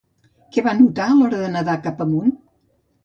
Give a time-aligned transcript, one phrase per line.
[0.55, 2.35] Què va notar a l'hora de nedar cap amunt?